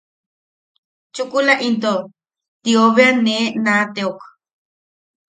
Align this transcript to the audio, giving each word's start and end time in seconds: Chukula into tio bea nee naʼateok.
Chukula 1.13 1.53
into 1.67 1.93
tio 2.63 2.83
bea 2.95 3.11
nee 3.25 3.45
naʼateok. 3.63 4.17